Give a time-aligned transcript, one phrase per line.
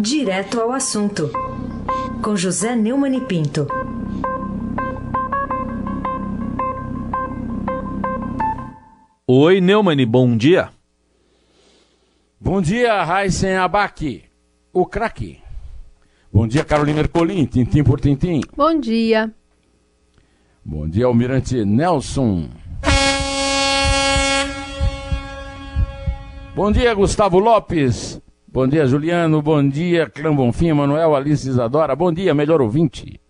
[0.00, 1.28] Direto ao assunto,
[2.22, 3.66] com José Neumann e Pinto.
[9.26, 10.70] Oi, Neumann, bom dia.
[12.40, 14.22] Bom dia, Raíssen Abac,
[14.72, 15.40] o craque.
[16.32, 18.42] Bom dia, Carolina Ercolim, tintim por tintim.
[18.56, 19.34] Bom dia.
[20.64, 22.48] Bom dia, Almirante Nelson.
[26.54, 28.20] Bom dia, Gustavo Lopes.
[28.50, 29.42] Bom dia, Juliano.
[29.42, 31.94] Bom dia, Clã Bonfim, Manuel, Alice Isadora.
[31.94, 33.20] Bom dia, melhor ouvinte.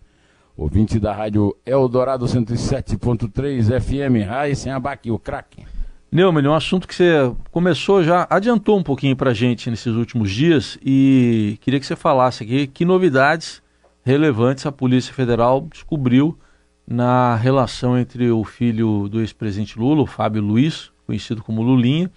[0.55, 5.65] Ouvinte da rádio Eldorado 107.3 FM, Raíssen Abac, o craque.
[6.09, 10.79] Neumann, um assunto que você começou já, adiantou um pouquinho para gente nesses últimos dias
[10.81, 13.61] e queria que você falasse aqui que novidades
[14.05, 16.39] relevantes a Polícia Federal descobriu
[16.87, 22.09] na relação entre o filho do ex-presidente Lula, o Fábio Luiz, conhecido como Lulinha,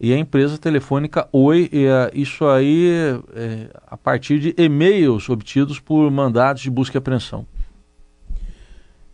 [0.00, 2.88] e a empresa telefônica Oi, e, uh, isso aí
[3.34, 7.46] é, a partir de e-mails obtidos por mandados de busca e apreensão.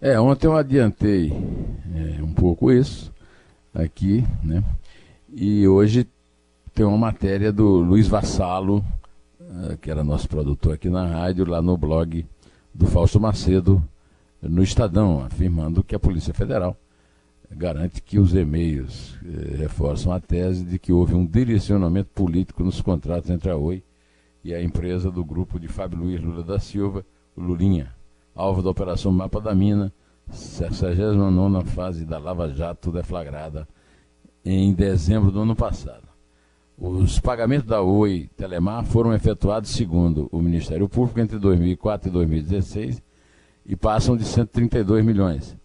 [0.00, 3.12] É, ontem eu adiantei é, um pouco isso
[3.74, 4.62] aqui, né?
[5.34, 6.06] E hoje
[6.72, 8.84] tem uma matéria do Luiz Vassalo,
[9.40, 12.24] uh, que era nosso produtor aqui na rádio, lá no blog
[12.72, 13.82] do Fausto Macedo,
[14.40, 16.76] no Estadão, afirmando que a Polícia Federal
[17.50, 22.80] garante que os e-mails eh, reforçam a tese de que houve um direcionamento político nos
[22.80, 23.82] contratos entre a Oi
[24.42, 27.04] e a empresa do grupo de Fábio Luiz Lula da Silva,
[27.36, 27.94] Lulinha,
[28.34, 29.92] alvo da Operação Mapa da Mina,
[30.30, 33.68] 69 fase da Lava Jato deflagrada
[34.44, 36.06] em dezembro do ano passado.
[36.78, 43.02] Os pagamentos da Oi Telemar foram efetuados segundo o Ministério Público entre 2004 e 2016
[43.64, 45.56] e passam de 132 milhões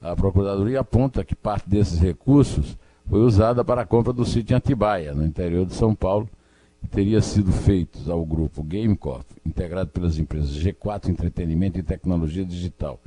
[0.00, 2.76] a Procuradoria aponta que parte desses recursos
[3.08, 6.28] foi usada para a compra do sítio em Atibaia, no interior de São Paulo,
[6.82, 12.98] e teria sido feitos ao grupo Gamecorp, integrado pelas empresas G4 Entretenimento e Tecnologia Digital,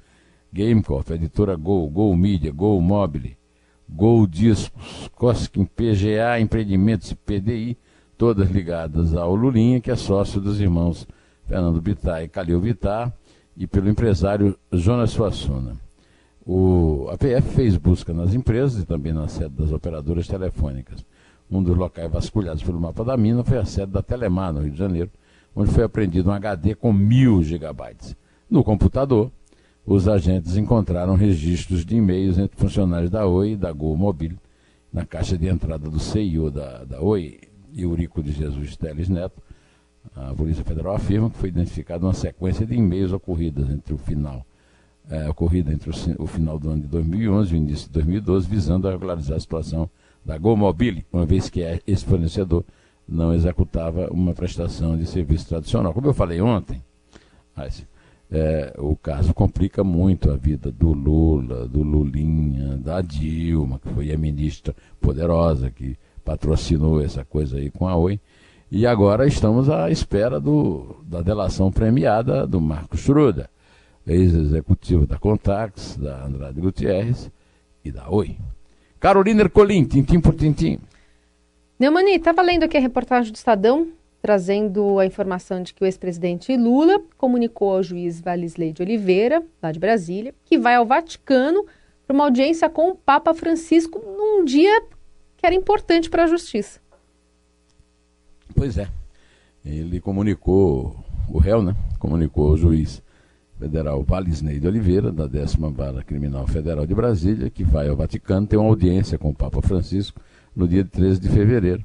[0.51, 3.38] Gamecorp, editora Gol, Gol Media, Gol Mobile,
[3.90, 7.78] Gol Discos, Cosquim PGA Empreendimentos e PDI,
[8.17, 11.07] todas ligadas ao Lulinha, que é sócio dos irmãos
[11.47, 13.12] Fernando Bittar e Calil Bittar,
[13.57, 15.82] e pelo empresário Jonas Suassuna.
[16.45, 21.05] O, a PF fez busca nas empresas e também na sede das operadoras telefônicas.
[21.49, 24.71] Um dos locais vasculhados pelo mapa da mina foi a sede da Telemar, no Rio
[24.71, 25.09] de Janeiro,
[25.55, 28.13] onde foi apreendido um HD com mil gigabytes.
[28.49, 29.31] No computador,
[29.85, 34.37] os agentes encontraram registros de e-mails entre funcionários da Oi e da Gol Mobile.
[34.91, 37.39] Na caixa de entrada do CEO da, da Oi,
[37.73, 39.41] Eurico de Jesus Teles Neto,
[40.13, 44.45] a Polícia Federal afirma que foi identificada uma sequência de e-mails ocorridas entre o final
[45.09, 48.47] é, ocorrida entre o, o, final do ano de 2011 e o início de 2012,
[48.47, 49.90] visando a regularizar a situação
[50.25, 52.64] da GoMobile, uma vez que é, esse fornecedor
[53.08, 55.94] não executava uma prestação de serviço tradicional.
[55.94, 56.81] Como eu falei ontem,
[58.31, 64.12] é, o caso complica muito a vida do Lula, do Lulinha, da Dilma, que foi
[64.12, 68.20] a ministra poderosa que patrocinou essa coisa aí com a Oi.
[68.72, 73.50] E agora estamos à espera do, da delação premiada do Marcos Schroeder
[74.06, 77.31] ex-executivo da Contax, da Andrade Gutierrez
[77.84, 78.38] e da Oi.
[79.00, 80.80] Carolina Ercolim, tintim por tintim.
[81.78, 83.90] Neumani, estava lendo aqui a reportagem do Estadão,
[84.22, 89.69] trazendo a informação de que o ex-presidente Lula comunicou ao juiz Valisley de Oliveira, lá
[89.72, 91.66] de Brasília, que vai ao Vaticano
[92.08, 94.81] para uma audiência com o Papa Francisco num dia
[95.35, 96.80] que era importante para a justiça.
[98.56, 98.88] Pois é.
[99.66, 100.96] Ele comunicou,
[101.28, 101.75] o réu, né?
[102.00, 103.03] Comunicou ao juiz
[103.63, 108.46] Federal Valisney de Oliveira, da 10 Vara Criminal Federal de Brasília, que vai ao Vaticano
[108.46, 110.19] ter uma audiência com o Papa Francisco
[110.53, 111.81] no dia 13 de fevereiro.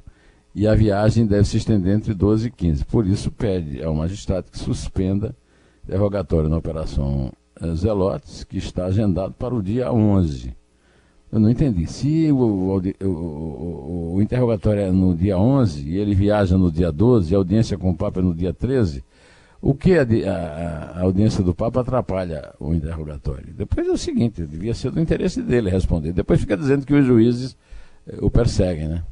[0.53, 2.83] E a viagem deve se estender entre 12 e 15.
[2.83, 5.33] Por isso, pede ao magistrado que suspenda
[5.87, 7.31] interrogatório na Operação
[7.61, 10.53] eh, Zelotes, que está agendado para o dia 11.
[11.31, 11.87] Eu não entendi.
[11.87, 16.91] Se o, o, o, o interrogatório é no dia 11 e ele viaja no dia
[16.91, 19.01] 12 e a audiência com o Papa é no dia 13,
[19.61, 23.53] o que a, a, a, audiência do Papa atrapalha o interrogatório?
[23.53, 26.13] Depois é o seguinte, devia ser do interesse dele responder.
[26.13, 27.57] Depois fica dizendo que os juízes
[28.07, 29.03] eh, o perseguem, né?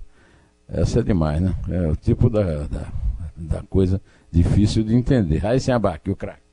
[0.70, 1.54] Essa é demais, né?
[1.70, 2.88] É o tipo da, da,
[3.36, 4.02] da coisa
[4.32, 5.46] difícil de entender.
[5.46, 6.48] Aí sem abaque, o craque.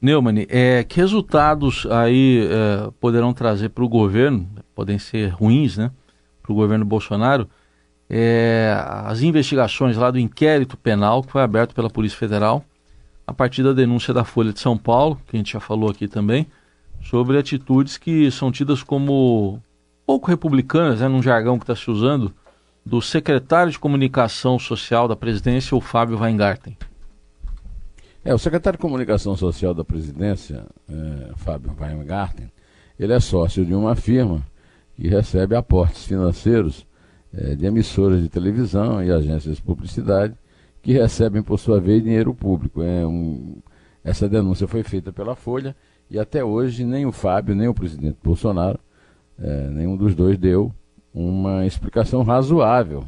[0.00, 5.90] Neumann, é, que resultados aí é, poderão trazer para o governo, podem ser ruins, né?
[6.42, 7.48] Para o governo Bolsonaro,
[8.08, 12.64] é, as investigações lá do inquérito penal que foi aberto pela Polícia Federal
[13.26, 16.06] a partir da denúncia da Folha de São Paulo, que a gente já falou aqui
[16.06, 16.46] também,
[17.02, 19.60] sobre atitudes que são tidas como
[20.06, 22.32] pouco republicanas, né, num jargão que está se usando,
[22.84, 26.76] do secretário de Comunicação Social da presidência, o Fábio Weingarten.
[28.22, 32.50] É, o secretário de Comunicação Social da presidência, é, Fábio Weingarten,
[32.98, 34.42] ele é sócio de uma firma
[34.94, 36.86] que recebe aportes financeiros
[37.36, 40.34] é, de emissoras de televisão e agências de publicidade
[40.82, 42.82] que recebem, por sua vez, dinheiro público.
[42.82, 43.56] É um,
[44.04, 45.74] essa denúncia foi feita pela Folha
[46.10, 48.78] e até hoje nem o Fábio, nem o presidente Bolsonaro,
[49.38, 50.72] é, nenhum dos dois deu
[51.12, 53.04] uma explicação razoável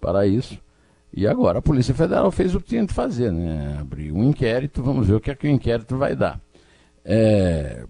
[0.00, 0.58] para isso.
[1.14, 3.76] E agora a Polícia Federal fez o que tinha de fazer, né?
[3.78, 6.40] Abriu um inquérito, vamos ver o que é que o inquérito vai dar.
[7.04, 7.84] É,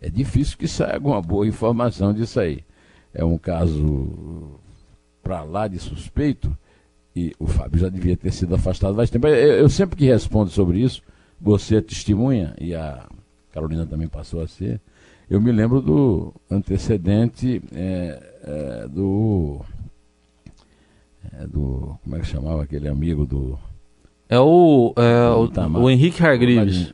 [0.00, 2.64] é difícil que saia alguma boa informação disso aí.
[3.16, 4.60] É um caso
[5.22, 6.54] para lá de suspeito,
[7.16, 9.26] e o Fábio já devia ter sido afastado faz tempo.
[9.26, 11.02] Eu, eu sempre que respondo sobre isso,
[11.40, 13.08] você é testemunha, e a
[13.52, 14.78] Carolina também passou a ser,
[15.30, 19.62] eu me lembro do antecedente é, é, do,
[21.32, 21.98] é, do.
[22.04, 23.58] Como é que chamava aquele amigo do.
[24.28, 26.92] É o, é, o, o, Henrique Hargrives.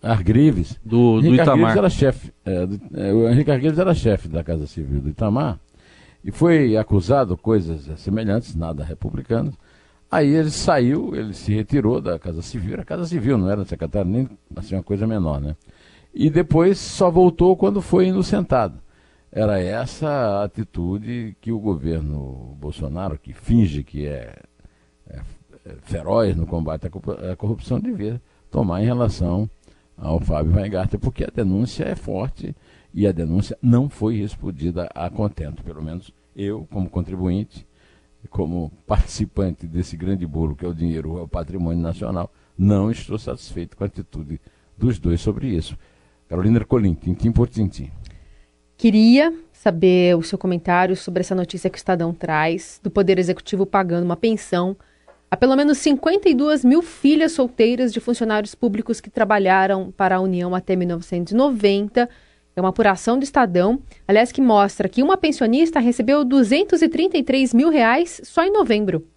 [0.00, 0.78] Argrives.
[0.84, 1.76] Do, do Itamar.
[1.76, 2.32] era chefe.
[2.46, 5.58] É, é, o Henrique Argrives era chefe da Casa Civil do Itamar
[6.24, 9.54] e foi acusado coisas semelhantes, nada republicanas.
[10.10, 14.10] Aí ele saiu, ele se retirou da Casa Civil, era Casa Civil, não era secretário,
[14.10, 15.54] nem assim, uma coisa menor, né?
[16.14, 18.78] E depois só voltou quando foi inocentado.
[19.30, 24.36] Era essa a atitude que o governo Bolsonaro, que finge que é,
[25.10, 25.20] é,
[25.66, 29.50] é feroz no combate à corrupção, devia tomar em relação
[29.96, 32.54] ao Fábio Weingarten, porque a denúncia é forte
[32.92, 35.62] e a denúncia não foi respondida a contento.
[35.62, 37.66] Pelo menos eu, como contribuinte,
[38.30, 43.18] como participante desse grande bolo que é o dinheiro, é o patrimônio nacional, não estou
[43.18, 44.40] satisfeito com a atitude
[44.76, 45.76] dos dois sobre isso.
[46.28, 47.90] Carolina Ercolim, tintim por tintim.
[48.76, 53.64] Queria saber o seu comentário sobre essa notícia que o Estadão traz do Poder Executivo
[53.64, 54.76] pagando uma pensão
[55.34, 60.54] Há pelo menos 52 mil filhas solteiras de funcionários públicos que trabalharam para a União
[60.54, 62.08] até 1990.
[62.54, 68.20] É uma apuração do Estadão, aliás, que mostra que uma pensionista recebeu 233 mil reais
[68.22, 69.08] só em novembro.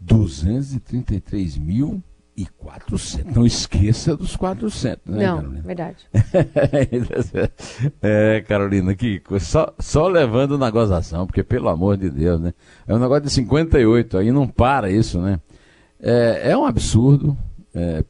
[0.00, 2.02] 233 mil?
[2.42, 3.34] E 400.
[3.34, 5.62] Não esqueça dos 400, né, Não, Carolina?
[5.62, 5.96] verdade.
[8.02, 12.52] é, Carolina, que só, só levando na gozação, porque pelo amor de Deus, né?
[12.86, 15.38] É um negócio de 58, aí não para isso, né?
[16.00, 17.38] É, é um absurdo.
[17.72, 18.04] É,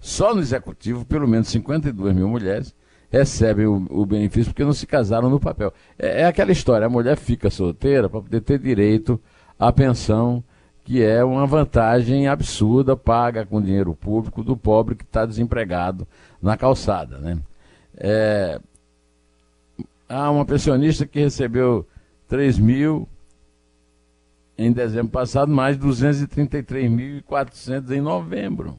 [0.00, 2.74] só no executivo, pelo menos 52 mil mulheres
[3.10, 5.72] recebem o, o benefício porque não se casaram no papel.
[5.96, 9.20] É, é aquela história, a mulher fica solteira para poder ter direito
[9.56, 10.42] à pensão
[10.88, 16.08] que é uma vantagem absurda paga com dinheiro público do pobre que está desempregado
[16.40, 17.18] na calçada.
[17.18, 17.38] Né?
[17.94, 18.58] É,
[20.08, 21.86] há uma pensionista que recebeu
[22.26, 23.06] 3 mil
[24.56, 28.74] em dezembro passado, mais 233.400 em novembro.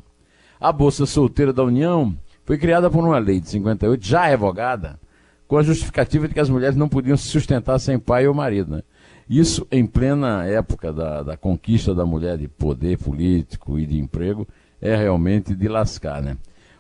[0.60, 5.00] A Bolsa Solteira da União foi criada por uma lei de 58, já revogada,
[5.48, 8.78] com a justificativa de que as mulheres não podiam se sustentar sem pai ou marido.
[8.78, 8.82] Né?
[9.30, 14.48] Isso em plena época da, da conquista da mulher de poder político e de emprego
[14.82, 16.36] é realmente de lascar, né?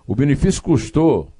[0.07, 1.31] O benefício custou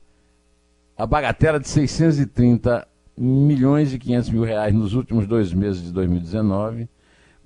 [0.96, 6.88] a bagatela de 630 milhões e 500 mil reais nos últimos dois meses de 2019,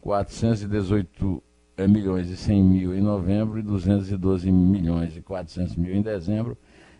[0.02, 1.44] 418
[1.78, 6.58] eh, milhões e 100 mil em novembro e 212 milhões e 400 mil em dezembro.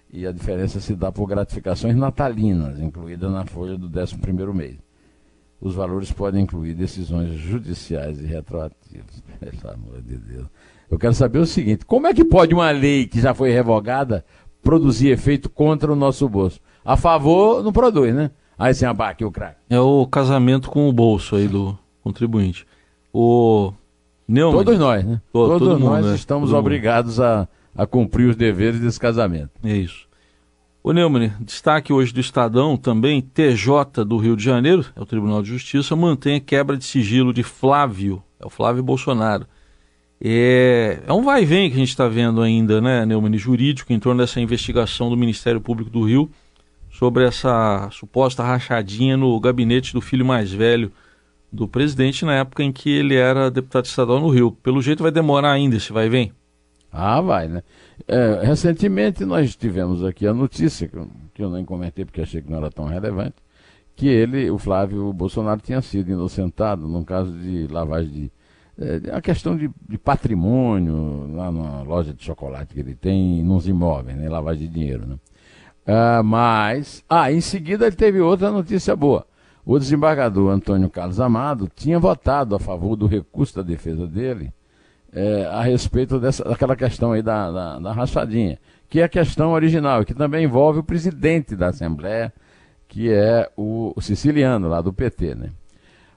[0.10, 4.78] E a diferença se dá por gratificações natalinas, incluídas na folha do 11 primeiro mês.
[5.64, 9.24] Os valores podem incluir decisões judiciais e retroativas.
[9.40, 10.46] Pelo amor de Deus.
[10.92, 14.26] Eu quero saber o seguinte: como é que pode uma lei que já foi revogada
[14.62, 16.60] produzir efeito contra o nosso bolso?
[16.84, 18.32] A favor, não produz, né?
[18.60, 19.62] Aí sem abaque o craque.
[19.70, 22.68] É o casamento com o bolso aí do contribuinte.
[23.14, 23.72] O
[24.28, 25.22] Neumann, Todos nós, né?
[25.32, 26.16] Todo, Todos nós mundo, né?
[26.16, 29.52] estamos obrigados a, a cumprir os deveres desse casamento.
[29.64, 30.10] É isso.
[30.86, 35.42] O Neumann, destaque hoje do Estadão também, TJ do Rio de Janeiro, é o Tribunal
[35.42, 39.48] de Justiça, mantém a quebra de sigilo de Flávio, é o Flávio Bolsonaro.
[40.20, 43.94] É, é um vai e vem que a gente está vendo ainda, né, Neumann, jurídico,
[43.94, 46.30] em torno dessa investigação do Ministério Público do Rio
[46.92, 50.92] sobre essa suposta rachadinha no gabinete do filho mais velho
[51.50, 54.52] do presidente na época em que ele era deputado estadual no Rio.
[54.52, 56.34] Pelo jeito vai demorar ainda esse vai e vem.
[56.92, 57.64] Ah, vai, né?
[58.08, 62.42] É, recentemente nós tivemos aqui a notícia, que eu, que eu nem comentei porque achei
[62.42, 63.36] que não era tão relevante,
[63.96, 68.32] que ele, o Flávio Bolsonaro, tinha sido inocentado num caso de lavagem de.
[68.76, 73.68] É, a questão de, de, patrimônio, lá na loja de chocolate que ele tem, nos
[73.68, 74.28] imóveis, né?
[74.28, 75.16] Lavagem de dinheiro, né?
[75.86, 77.04] Ah, mas.
[77.08, 79.28] Ah, em seguida ele teve outra notícia boa.
[79.64, 84.52] o desembargador Antônio Carlos Amado tinha votado a favor do recurso da defesa dele
[85.14, 88.58] é, a respeito dessa, daquela questão aí da, da, da rachadinha,
[88.90, 92.34] que é a questão original, que também envolve o presidente da Assembleia,
[92.88, 95.50] que é o, o siciliano lá do PT, né?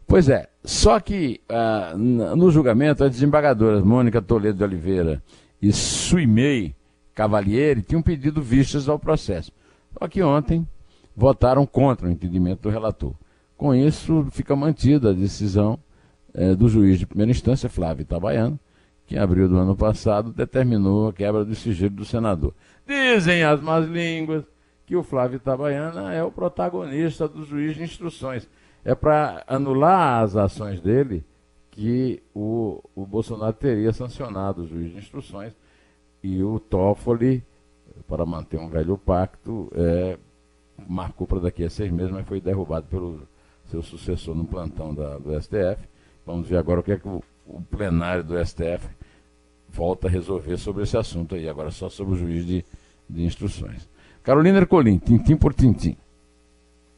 [0.06, 5.20] Pois é, só que ah, no julgamento as desembargadoras Mônica Toledo de Oliveira
[5.60, 6.76] e Suimei
[7.12, 9.50] Cavalieri tinham pedido vistas ao processo.
[9.98, 10.66] Só que ontem
[11.16, 13.14] votaram contra o entendimento do relator.
[13.56, 15.78] Com isso, fica mantida a decisão
[16.34, 18.60] eh, do juiz de primeira instância, Flávio Itabaiano,
[19.06, 22.52] que em abril do ano passado determinou a quebra do sigilo do senador.
[22.86, 24.44] Dizem as más línguas
[24.84, 28.48] que o Flávio Itabaiana é o protagonista do juiz de instruções.
[28.84, 31.24] É para anular as ações dele
[31.70, 35.52] que o, o Bolsonaro teria sancionado o juiz de instruções
[36.22, 37.44] e o Toffoli,
[38.08, 40.18] para manter um velho pacto, é,
[40.88, 43.28] marcou para daqui a seis meses, mas foi derrubado pelo
[43.66, 45.88] seu sucessor no plantão da, do STF.
[46.24, 48.88] Vamos ver agora o que é que o, o plenário do STF
[49.76, 52.64] volta a resolver sobre esse assunto aí, agora só sobre o juiz de,
[53.08, 53.88] de instruções.
[54.22, 55.96] Carolina Ercolim, tintim por tintim.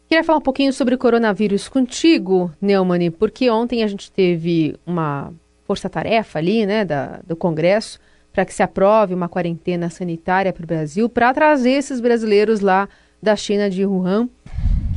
[0.08, 5.32] Queria falar um pouquinho sobre o coronavírus contigo, Neumani, porque ontem a gente teve uma
[5.66, 7.99] força-tarefa ali, né, da, do Congresso,
[8.32, 12.88] para que se aprove uma quarentena sanitária para o Brasil, para trazer esses brasileiros lá
[13.20, 14.28] da China de Wuhan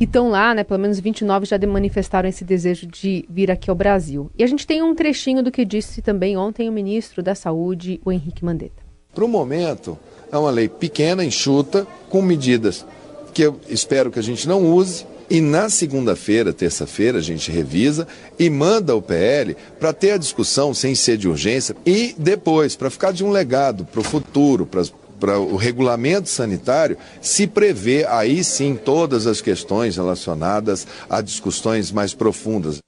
[0.01, 0.63] que estão lá, né?
[0.63, 4.31] Pelo menos 29 já manifestaram esse desejo de vir aqui ao Brasil.
[4.35, 8.01] E a gente tem um trechinho do que disse também ontem o ministro da Saúde,
[8.03, 8.81] o Henrique Mandetta.
[9.13, 9.95] Para o momento,
[10.31, 12.83] é uma lei pequena, enxuta, com medidas
[13.31, 15.05] que eu espero que a gente não use.
[15.29, 18.07] E na segunda-feira, terça-feira, a gente revisa
[18.39, 22.89] e manda o PL para ter a discussão sem ser de urgência e depois, para
[22.89, 24.81] ficar de um legado para o futuro, para
[25.21, 32.11] para o regulamento sanitário, se prevê aí sim todas as questões relacionadas a discussões mais
[32.15, 32.81] profundas.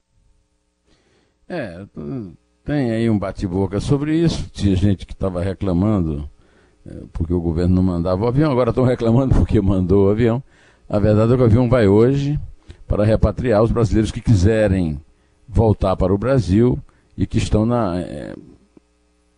[1.48, 1.86] É,
[2.66, 4.50] tem aí um bate-boca sobre isso.
[4.52, 6.28] Tinha gente que estava reclamando
[6.84, 10.42] é, porque o governo não mandava o avião, agora estão reclamando porque mandou o avião.
[10.90, 12.40] A verdade é que o avião vai hoje
[12.88, 15.00] para repatriar os brasileiros que quiserem
[15.48, 16.80] voltar para o Brasil
[17.16, 18.34] e que estão na, é,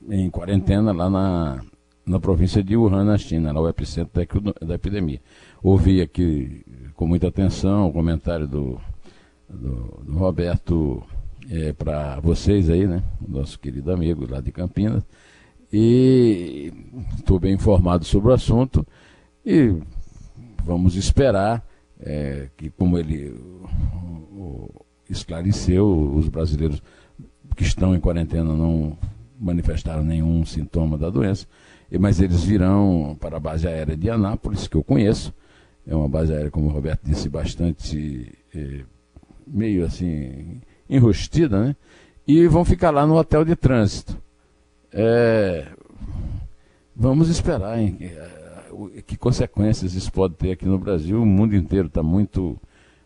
[0.09, 1.61] em quarentena lá na,
[2.05, 5.19] na província de Wuhan, na China, lá o epicentro da, da epidemia.
[5.63, 8.79] Ouvi aqui com muita atenção o comentário do,
[9.49, 11.03] do, do Roberto
[11.49, 13.03] é, para vocês aí, né?
[13.27, 15.03] Nosso querido amigo lá de Campinas.
[15.73, 16.71] E
[17.17, 18.85] estou bem informado sobre o assunto
[19.43, 19.75] e
[20.63, 21.65] vamos esperar
[21.99, 23.67] é, que, como ele o,
[24.31, 26.81] o, esclareceu, os brasileiros
[27.55, 28.97] que estão em quarentena não
[29.39, 31.47] manifestaram nenhum sintoma da doença
[31.99, 35.33] mas eles virão para a base aérea de Anápolis, que eu conheço.
[35.87, 38.81] É uma base aérea, como o Roberto disse, bastante é,
[39.45, 41.75] meio assim enrustida, né?
[42.27, 44.17] E vão ficar lá no hotel de trânsito.
[44.91, 45.67] É,
[46.95, 51.21] vamos esperar hein, que, que consequências isso pode ter aqui no Brasil.
[51.21, 52.59] O mundo inteiro está muito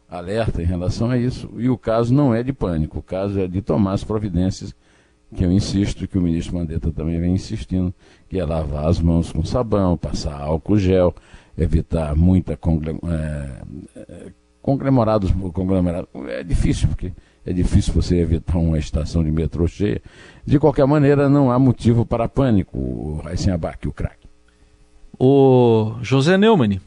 [0.09, 1.49] alerta em relação a isso.
[1.57, 4.73] E o caso não é de pânico, o caso é de tomar as providências
[5.35, 7.93] que eu insisto, que o ministro Mandetta também vem insistindo,
[8.27, 11.13] que é lavar as mãos com sabão, passar álcool gel,
[11.57, 13.61] evitar muita é,
[13.95, 14.31] é,
[14.61, 16.07] conglomerados, conglomerado.
[16.27, 17.11] É difícil, porque
[17.45, 20.01] é difícil você evitar uma estação de metrô cheia.
[20.45, 24.27] De qualquer maneira, não há motivo para pânico, o Raíssen Abac, o craque.
[25.17, 26.79] O José Neumann,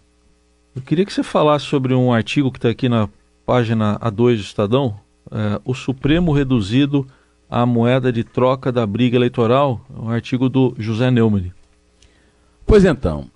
[0.75, 3.09] eu queria que você falasse sobre um artigo que está aqui na
[3.45, 4.97] página A2 do Estadão,
[5.31, 7.07] é, o Supremo reduzido
[7.53, 11.53] a moeda de troca da briga eleitoral, um artigo do José Neumann.
[12.65, 13.27] Pois então,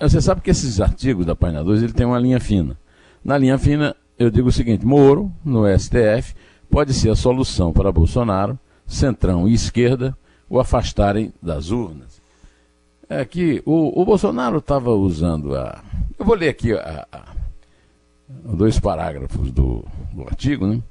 [0.00, 2.74] você sabe que esses artigos da página 2 ele tem uma linha fina.
[3.22, 6.34] Na linha fina, eu digo o seguinte: Moro, no STF,
[6.70, 10.16] pode ser a solução para Bolsonaro, Centrão e esquerda
[10.48, 12.22] o afastarem das urnas.
[13.10, 15.84] É que o, o Bolsonaro estava usando a.
[16.18, 17.24] Eu vou ler aqui a, a,
[18.26, 19.84] dois parágrafos do,
[20.14, 20.82] do artigo, né?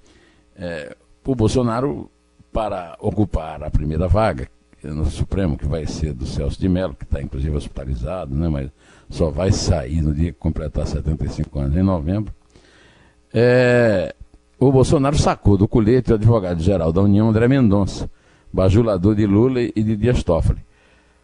[0.55, 0.95] É,
[1.25, 2.11] o Bolsonaro
[2.53, 4.47] para ocupar a primeira vaga
[4.83, 8.69] no Supremo, que vai ser do Celso de Mello, que está inclusive hospitalizado, né, mas
[9.09, 12.33] só vai sair no dia que completar 75 anos, em novembro.
[13.33, 14.13] É,
[14.59, 18.09] o Bolsonaro sacou do colete o advogado-geral da União, André Mendonça,
[18.51, 20.59] bajulador de Lula e de Dias Toffoli.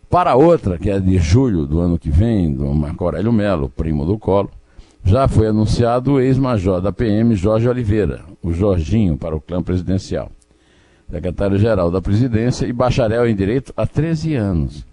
[0.10, 4.06] Para outra, que é de julho do ano que vem, do Marco Aurélio Melo, primo
[4.06, 4.50] do Colo,
[5.04, 10.32] já foi anunciado o ex-major da PM, Jorge Oliveira, o Jorginho, para o clã presidencial
[11.10, 14.86] secretário-geral da presidência e bacharel em direito há 13 anos.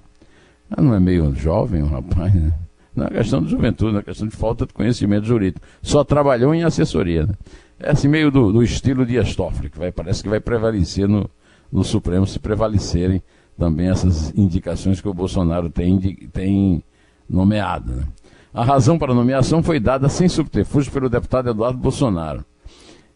[0.71, 2.53] Ah, não é meio jovem o rapaz, né?
[2.95, 5.65] Não é questão de juventude, não é questão de falta de conhecimento jurídico.
[5.83, 7.27] Só trabalhou em assessoria.
[7.27, 7.35] Né?
[7.79, 11.29] É assim, meio do, do estilo de Toffoli, que vai, parece que vai prevalecer no,
[11.71, 13.23] no Supremo se prevalecerem
[13.59, 15.99] também essas indicações que o Bolsonaro tem,
[16.33, 16.83] tem
[17.29, 17.93] nomeado.
[17.93, 18.05] Né?
[18.53, 22.45] A razão para a nomeação foi dada sem subterfúgio pelo deputado Eduardo Bolsonaro.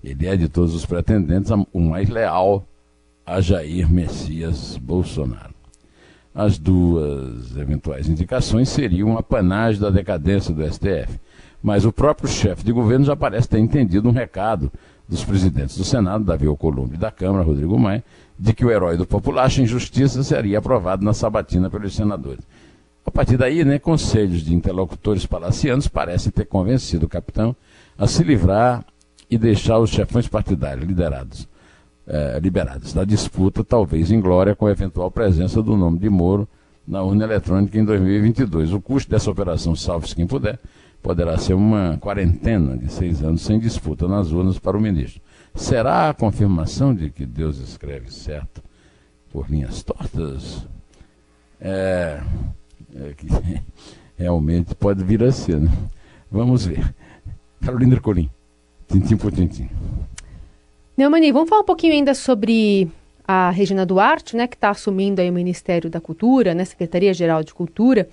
[0.04, 2.66] Ele é de todos os pretendentes o mais leal
[3.30, 5.54] a Jair Messias Bolsonaro.
[6.34, 11.20] As duas eventuais indicações seriam uma panagem da decadência do STF.
[11.62, 14.72] Mas o próprio chefe de governo já parece ter entendido um recado
[15.08, 18.02] dos presidentes do Senado, Davi Alcolumbre, e da Câmara, Rodrigo Maia,
[18.38, 22.44] de que o herói do populacho em justiça seria aprovado na sabatina pelos senadores.
[23.04, 27.54] A partir daí, né, conselhos de interlocutores palacianos parecem ter convencido o capitão
[27.98, 28.84] a se livrar
[29.30, 31.48] e deixar os chefões partidários liderados,
[32.12, 36.48] eh, liberados da disputa, talvez em glória, com a eventual presença do nome de Moro
[36.84, 38.72] na urna eletrônica em 2022.
[38.72, 40.58] O custo dessa operação, salve-se quem puder,
[41.00, 45.22] poderá ser uma quarentena de seis anos sem disputa nas urnas para o ministro.
[45.54, 48.60] Será a confirmação de que Deus escreve certo
[49.30, 50.66] por linhas tortas?
[51.60, 52.20] É,
[52.92, 53.28] é que
[54.18, 55.70] realmente pode vir a ser, né?
[56.28, 56.92] Vamos ver.
[57.60, 58.28] Carolina Ercolim,
[58.88, 59.68] tintim por tintim.
[61.00, 62.86] Neumani, vamos falar um pouquinho ainda sobre
[63.26, 67.54] a Regina Duarte, né, que está assumindo aí o Ministério da Cultura, né, Secretaria-Geral de
[67.54, 68.06] Cultura.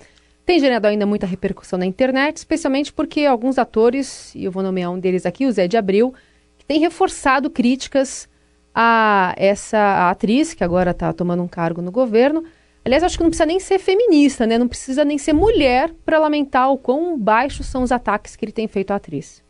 [0.46, 4.90] Tem gerado ainda muita repercussão na internet, especialmente porque alguns atores, e eu vou nomear
[4.90, 6.14] um deles aqui, o Zé de Abril,
[6.56, 8.26] que tem reforçado críticas
[8.74, 12.42] a essa atriz, que agora está tomando um cargo no governo.
[12.82, 14.56] Aliás, acho que não precisa nem ser feminista, né?
[14.56, 18.52] Não precisa nem ser mulher para lamentar o quão baixos são os ataques que ele
[18.52, 19.42] tem feito à atriz.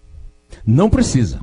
[0.66, 1.40] Não precisa.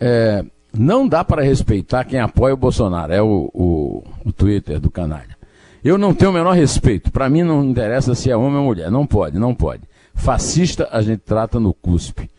[0.00, 0.44] É,
[0.78, 3.12] não dá para respeitar quem apoia o Bolsonaro.
[3.12, 5.36] É o, o, o Twitter do canalha.
[5.82, 7.10] Eu não tenho o menor respeito.
[7.10, 8.90] Para mim não interessa se é homem ou mulher.
[8.90, 9.82] Não pode, não pode.
[10.14, 12.30] Fascista a gente trata no cuspe.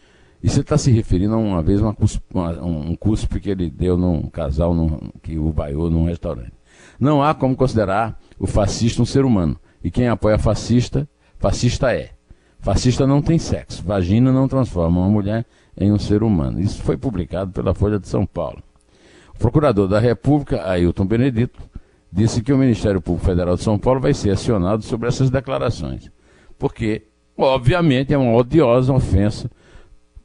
[0.42, 3.70] E você está se referindo a uma vez uma cuspe, uma, um cuspe que ele
[3.70, 6.54] deu num casal num, que o vaiou num restaurante.
[6.98, 9.60] Não há como considerar o fascista um ser humano.
[9.84, 12.12] E quem apoia fascista, fascista é.
[12.60, 13.84] Fascista não tem sexo.
[13.84, 15.46] Vagina não transforma uma mulher
[15.80, 16.60] em um ser humano.
[16.60, 18.62] Isso foi publicado pela Folha de São Paulo.
[19.34, 21.60] O procurador da República, Ailton Benedito,
[22.12, 26.12] disse que o Ministério Público Federal de São Paulo vai ser acionado sobre essas declarações.
[26.58, 27.04] Porque,
[27.38, 29.50] obviamente, é uma odiosa ofensa,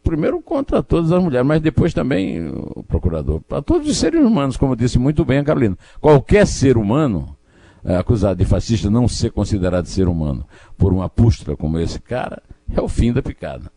[0.02, 4.56] primeiro contra todas as mulheres, mas depois também, o procurador, para todos os seres humanos,
[4.56, 5.78] como disse muito bem a Carolina.
[6.00, 7.36] Qualquer ser humano
[7.84, 12.42] é, acusado de fascista não ser considerado ser humano por uma pústula como esse cara,
[12.74, 13.70] é o fim da picada.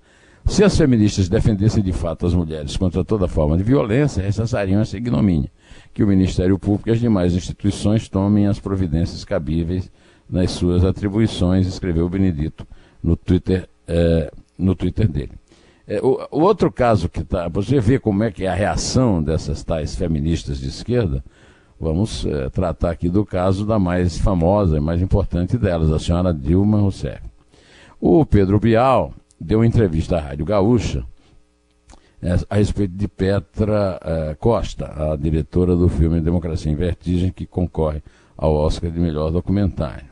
[0.48, 4.98] Se as feministas defendessem de fato as mulheres contra toda forma de violência, rechazariam essa
[4.98, 5.52] ignomínia
[5.94, 9.92] que o Ministério Público e as demais instituições tomem as providências cabíveis
[10.30, 12.66] nas suas atribuições, escreveu Benedito
[13.04, 15.32] no Twitter, é, no Twitter dele.
[15.88, 19.22] É, o, o, outro caso que está, você vê como é que é a reação
[19.22, 21.24] dessas tais feministas de esquerda,
[21.80, 26.34] vamos é, tratar aqui do caso da mais famosa e mais importante delas, a senhora
[26.34, 27.22] Dilma Rousseff.
[28.00, 31.06] O Pedro Bial deu uma entrevista à Rádio Gaúcha,
[32.21, 37.45] é, a respeito de Petra é, Costa, a diretora do filme Democracia em Vertigem, que
[37.45, 38.02] concorre
[38.36, 40.06] ao Oscar de melhor documentário.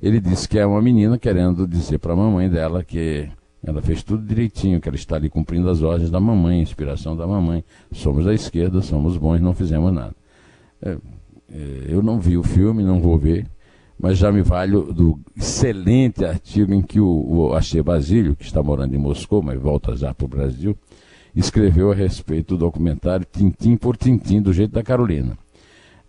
[0.00, 3.28] Ele disse que é uma menina querendo dizer para a mamãe dela que
[3.62, 7.26] ela fez tudo direitinho, que ela está ali cumprindo as ordens da mamãe, inspiração da
[7.26, 7.62] mamãe.
[7.92, 10.14] Somos da esquerda, somos bons, não fizemos nada.
[10.80, 10.96] É,
[11.88, 13.46] eu não vi o filme, não vou ver,
[14.00, 18.94] mas já me valho do excelente artigo em que o, o Basílio, que está morando
[18.94, 20.76] em Moscou, mas volta já para o Brasil,
[21.36, 25.36] escreveu a respeito do documentário Tintim por Tintim, do jeito da Carolina.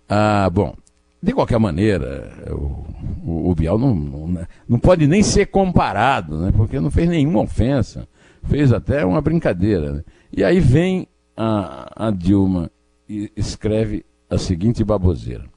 [0.07, 0.73] Ah, bom,
[1.21, 2.85] de qualquer maneira, o,
[3.29, 7.41] o, o Bial não, não, não, pode nem ser comparado, né, porque não fez nenhuma
[7.41, 8.07] ofensa,
[8.43, 9.91] fez até uma brincadeira.
[9.93, 10.03] Né?
[10.35, 12.71] E aí vem a, a Dilma
[13.07, 15.50] e escreve a seguinte baboseira.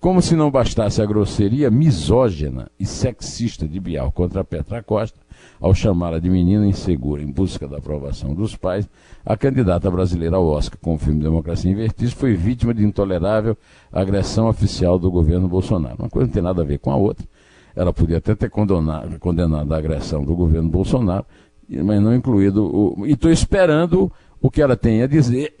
[0.00, 5.18] Como se não bastasse a grosseria misógina e sexista de Bial contra Petra Costa,
[5.60, 8.88] ao chamá-la de menina insegura em busca da aprovação dos pais,
[9.24, 13.56] a candidata brasileira ao Oscar com o filme Democracia em foi vítima de intolerável
[13.90, 15.96] agressão oficial do governo Bolsonaro.
[15.98, 17.26] Uma coisa não tem nada a ver com a outra.
[17.74, 21.24] Ela podia até ter condenado, condenado a agressão do governo Bolsonaro,
[21.68, 23.06] mas não incluído o.
[23.06, 25.54] E estou esperando o que ela tem a dizer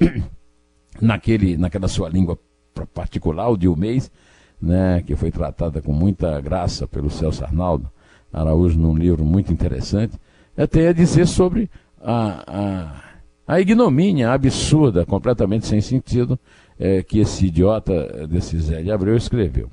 [1.00, 2.38] naquele, naquela sua língua
[2.84, 4.10] particular, o de um mês,
[4.60, 7.88] né, que foi tratada com muita graça pelo Celso Arnaldo
[8.32, 10.18] Araújo num livro muito interessante,
[10.56, 12.44] é, tem a dizer sobre a,
[13.46, 16.38] a, a ignomínia absurda, completamente sem sentido,
[16.78, 19.70] é, que esse idiota desse Zé de Abreu escreveu.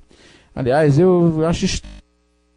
[0.55, 1.65] Aliás, eu acho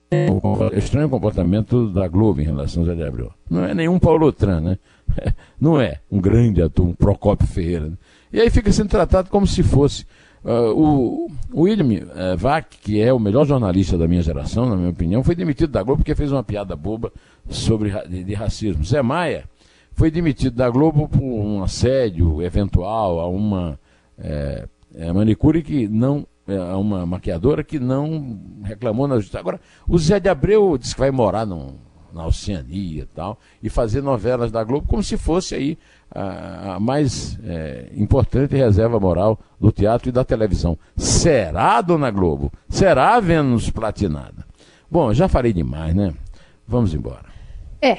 [0.09, 3.33] o estranho comportamento da Globo em relação ao Zé de Abreu.
[3.51, 4.79] Não é nenhum Paulo Tran, né?
[5.61, 7.87] Não é um grande ator, um Procopio Ferreira.
[7.87, 7.97] Né?
[8.33, 10.05] E aí fica sendo tratado como se fosse.
[10.47, 14.91] Uh, o, William uh, Vac, que é o melhor jornalista da minha geração, na minha
[14.91, 17.13] opinião, foi demitido da Globo porque fez uma piada boba
[17.51, 18.85] sobre de, de racismo.
[18.85, 19.45] Zé Maia
[19.93, 23.77] foi demitido da Globo por um assédio eventual a uma
[24.17, 24.69] é,
[25.13, 29.41] manicure que não é, uma maquiadora que não reclamou na justiça.
[29.41, 31.75] Agora, o Zé de Abreu disse que vai morar no,
[32.13, 35.79] na Oceania e tal, e fazer novelas da Globo como se fosse aí
[36.11, 40.79] a, a mais é, importante reserva moral do teatro e da televisão.
[40.97, 42.53] Será, dona Globo?
[42.69, 44.47] Será Vênus Platinada?
[44.91, 46.15] Bom, já falei demais, né?
[46.67, 47.27] Vamos embora.
[47.81, 47.99] É,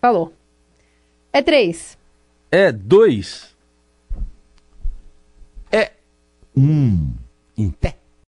[0.00, 0.32] falou.
[1.32, 1.98] É três.
[2.50, 3.54] É dois.
[5.70, 5.92] É
[6.56, 7.12] um.
[7.56, 7.96] Em pé.